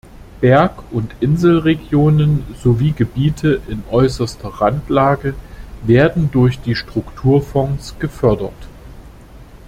[0.39, 5.35] Berg- und Inselregionen sowie Gebiete in äußerster Randlage
[5.83, 8.67] werden durch die Strukturfonds gefördert.